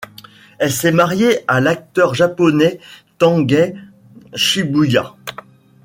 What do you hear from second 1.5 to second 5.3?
l'acteur japonais Tengai Shibuya.